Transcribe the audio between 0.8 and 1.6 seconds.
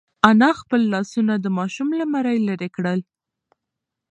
لاسونه د